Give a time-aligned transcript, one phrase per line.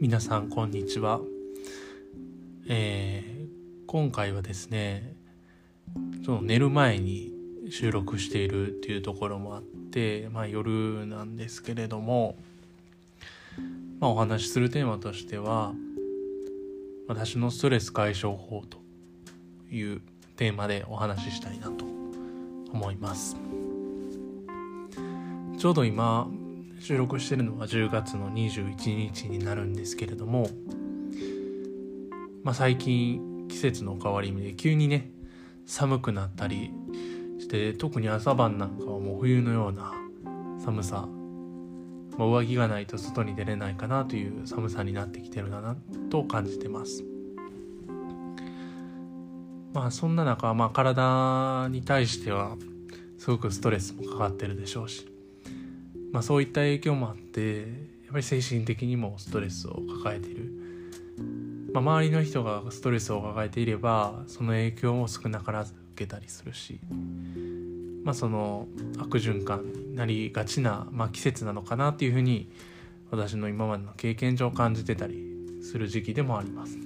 [0.00, 1.20] 皆さんこんにちは、
[2.66, 5.14] えー、今回はですね
[6.24, 7.30] その寝る前に
[7.68, 12.38] 収録しているっていうところもあってまあ夜なんですけれども
[14.00, 15.74] まあお話しするテーマとしては
[17.06, 18.78] 私のストレス解消法と
[19.70, 20.00] いう
[20.36, 21.84] テーマでお話ししたいなと
[22.72, 23.36] 思います。
[25.58, 26.26] ちょうど今
[26.80, 30.48] 収録してるのは10月の21日になるんですけれども、
[32.42, 35.10] まあ、最近季節の変わり目で急にね
[35.66, 36.72] 寒くなったり
[37.38, 39.92] して特に朝晩なんかはもう冬のような
[40.64, 41.06] 寒さ、
[42.16, 45.76] まあ、上着がないと外に出れないかなという寒さになってきてるな
[46.08, 47.04] と感じてます。
[49.74, 52.56] まあそんな中、まあ、体に対しては
[53.18, 55.09] すごくストレスもかかってるでしょうし
[56.12, 57.66] まあ、そういった影響もあってやっ
[58.12, 60.52] ぱり精神的にもストレスを抱えている、
[61.72, 66.80] まあ、周りの人がストレスを抱えていればその影響も少なからず受けたりするし、
[68.02, 68.66] まあ、その
[68.98, 72.50] 悪循環になりがちな、まあ、季節なのかなっていうふうに
[73.10, 75.30] 私の今までの経験上感じてたり
[75.62, 76.78] する時期でもあります。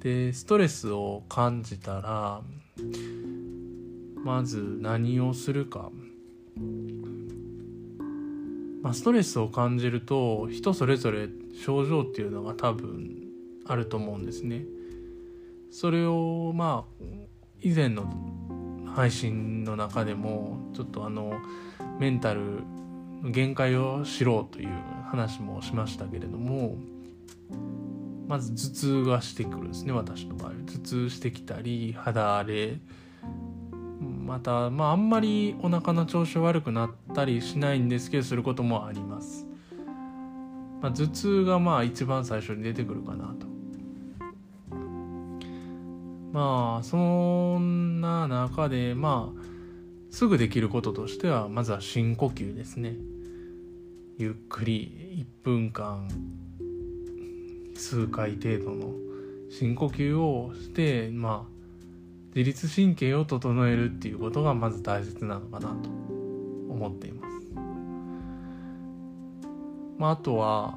[0.00, 2.42] でストレスを感じたら
[4.22, 5.90] まず何をするか
[8.84, 11.28] まあ、ストレスを感じると人それぞれ
[11.64, 13.24] 症状っていうのが多分
[13.66, 14.66] あると思うんですね。
[15.70, 17.04] それをまあ
[17.62, 18.04] 以前の
[18.94, 21.32] 配信の中でもちょっとあの
[21.98, 22.62] メンタル
[23.22, 24.68] の限界を知ろうという
[25.10, 26.76] 話もしましたけれども
[28.28, 32.78] まず頭痛がしてくるんですね私の場合頭痛してきたり肌荒れ
[34.24, 39.46] またまああんまりお腹の調子悪くなったりしないんですけどすることもあります、
[40.80, 43.54] まあ、頭痛がまあ一番最初に出てくるかなと。
[46.32, 46.96] まあそ
[47.60, 49.40] んな中でまあ
[50.10, 52.96] すぐできることとしてはまずは深呼吸ですね。
[54.18, 56.08] ゆっくり1分間
[57.76, 58.94] 数回程度の
[59.50, 61.53] 深呼吸をしてまあ
[62.34, 65.88] 自律神経を整えるっていうことがまず大切なのかなと
[66.68, 67.34] 思っています。
[69.98, 70.76] まあ、あとは、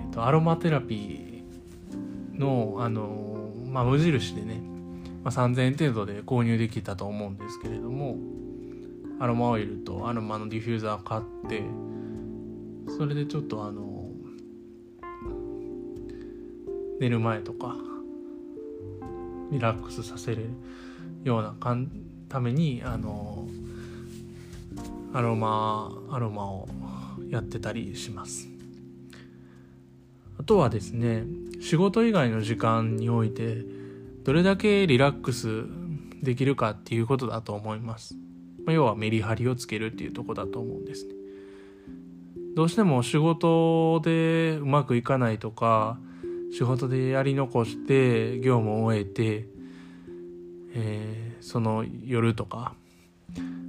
[0.00, 4.60] えーと、アロマテラピーの、あのまあ、無印でね、
[5.24, 8.16] まあ、3000円程度で購入できたと思うんですけれども
[9.18, 11.62] アロマオイルとアロマのディフューザーを買って
[12.96, 14.08] それでちょっとあの
[17.00, 17.76] 寝る前とか
[19.50, 20.50] リラックスさせる
[21.24, 21.90] ようなかん
[22.28, 23.46] ためにあの
[25.12, 26.68] アロマアロマを
[27.28, 28.48] やってたりします。
[30.38, 31.24] あとはですね
[31.60, 33.64] 仕事以外の時間において
[34.24, 35.64] どれだけリラックス
[36.22, 38.14] できるかっていうことだと思います、
[38.64, 41.14] まあ、要はメリハリをつけるっていうとこだと思うんですね。
[42.54, 45.98] どうしても仕事でうまくいかないとか
[46.52, 49.46] 仕事でやり残して業務を終えて
[50.74, 52.74] えー、その夜とか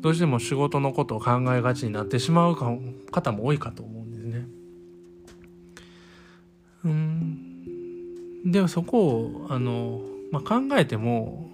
[0.00, 2.56] どうしても仕事のことを考えがちになってしまう
[3.10, 4.46] 方も多いかと思うんですね。
[6.84, 7.54] うん
[8.44, 11.50] でもそこをあの、まあ、考えても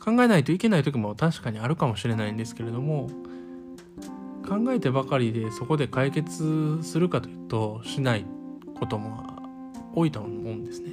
[0.00, 3.10] 考えないといけない時も確かにあるかもしれないんですけれども
[4.48, 8.24] 考えてばかりでそこで解決するかというとしない
[8.78, 9.26] ことも
[9.94, 10.92] 多いと思うんですね。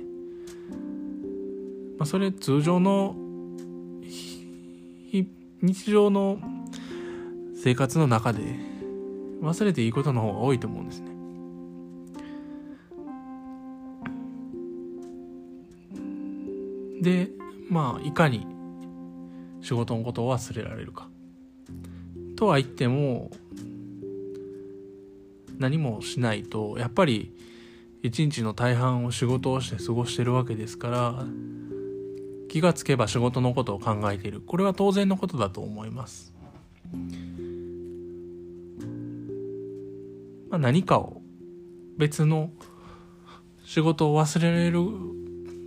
[1.97, 3.15] まあ、それ通常の
[5.63, 6.39] 日常の
[7.55, 8.41] 生活の中で
[9.41, 11.13] 忘れていいことの方が多いと思うんですね。
[17.01, 17.29] で
[17.69, 18.45] まあいかに
[19.61, 21.07] 仕事のことを忘れられるか。
[22.35, 23.31] とは言っても
[25.59, 27.33] 何もしないとやっぱり
[28.01, 31.25] 一日の大半を仕事をして過ごしてるわけですから
[32.53, 34.39] 気がつけば仕事のことを考えている。
[34.39, 36.35] これは当然のことだと思います、
[40.51, 41.23] まあ、何かを
[41.97, 42.51] 別の
[43.65, 44.81] 仕事を忘れられる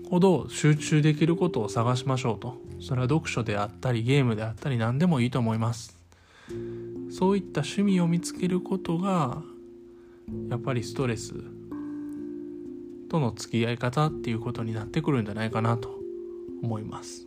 [0.09, 2.63] ほど集中できることを探しましょうと。
[2.79, 5.99] それは読書であったりゲームであったり何でもいいと思います。
[7.11, 9.43] そういった趣味を見つけることが
[10.49, 11.35] やっぱりストレス
[13.11, 15.96] との付き合い方っていうことになってくるんじゃないかなと。
[16.63, 17.27] 思います。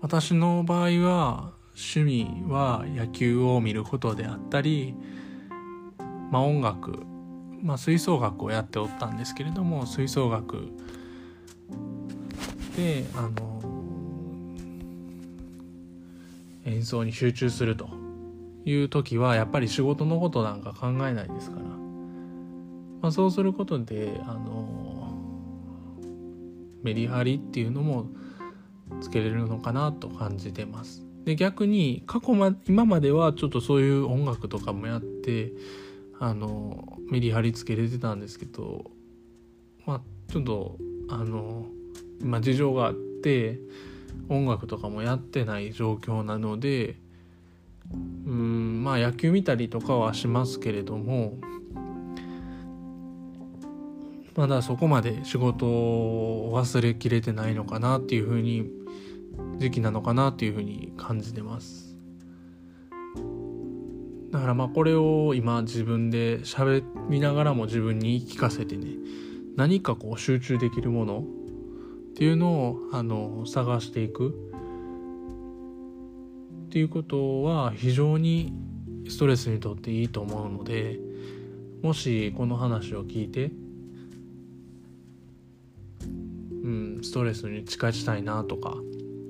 [0.00, 4.94] 私の場合は趣味は野球を見ることであったり
[6.34, 6.98] まあ、音楽、
[7.62, 10.68] まあ、吹奏楽をやっておったんですけれども吹奏楽
[12.76, 13.62] であの
[16.66, 17.88] 演奏に集中すると
[18.64, 21.62] いう時はやっぱり仕事のことなんか考えないですから、
[23.00, 24.83] まあ、そうすることであの
[26.84, 28.06] メリハリっていうのも
[29.00, 31.04] つけれるのかなと感じてます。
[31.24, 35.52] で逆に過去ま今まではちょっとそういう音楽とかもやって
[36.20, 38.90] あのメリハリつけれてたんですけど
[39.86, 40.00] まあ
[40.30, 40.76] ちょっと
[41.08, 41.66] あの
[42.20, 43.58] 今事情があって
[44.28, 46.96] 音楽とかもやってない状況なので
[48.26, 51.38] うんまあ野球見たりとかはしますけれども
[54.36, 58.68] まだそこまで仕事を忘れきれてないのかなっていうふうに
[59.58, 61.96] 時期なのかなっていうふうに感じてます。
[64.32, 68.88] だからまあこれを今自分で喋りながらも自分に聞かせてね
[69.56, 71.22] 何かこう集中できるものっ
[72.14, 74.30] ていうのをあの探していく
[76.66, 78.52] っていうことは非常に
[79.08, 80.98] ストレスにとっていいと思うので
[81.82, 83.52] もしこの話を聞いて
[87.04, 88.74] ストレスに打ち勝ちたいなとか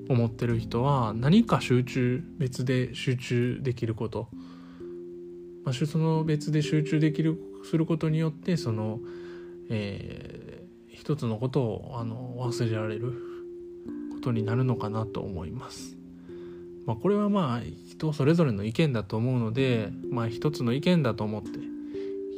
[0.08, 4.28] 思ってる人は何か集中別で集中できること、
[5.64, 9.00] まあ、その別で集中できるすることによってその、
[9.70, 13.12] えー、一つのことをあの忘れられる
[14.12, 15.96] ことになるのかなと思います。
[16.86, 21.48] まあ、これはまあ人それぞれの意見だと思うので、まあ、一つの意見だと思って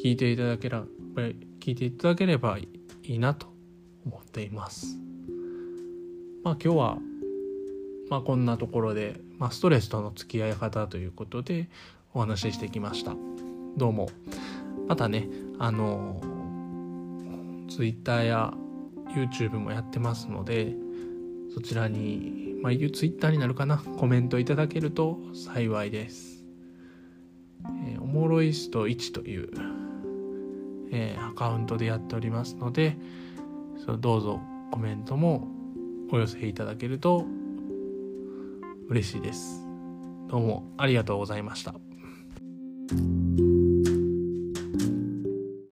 [0.04, 0.84] 聞いていただければ
[1.60, 2.68] 聞いていただければい
[3.02, 3.55] いなと
[4.06, 4.96] 思っています。
[6.42, 6.98] まあ今日は
[8.08, 11.68] まあこんなところで、まあ、ストレスとの付き合い方ということで
[12.14, 13.14] お話ししてきました。
[13.76, 14.08] どうも。
[14.86, 16.20] またね、あの、
[17.68, 18.54] Twitter や
[19.08, 20.74] YouTube もやってますので、
[21.52, 26.44] そちらに、まあ、Twitter になるかな、コメントいただけると幸いです。
[27.86, 29.48] えー、おもろいスト1という、
[30.92, 32.96] えー、アカウントでやっておりますので、
[33.78, 34.40] そどうぞ
[34.70, 35.48] コメントも
[36.10, 37.24] お寄せいただけると
[38.88, 39.66] 嬉しいです。
[40.28, 41.85] どうもありがとうございました。